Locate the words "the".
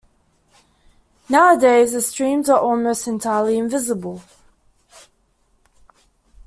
1.91-2.01